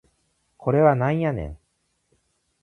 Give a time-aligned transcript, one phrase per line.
[0.57, 1.57] これはなんやねん